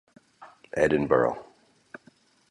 [0.75, 1.37] Edinburgh.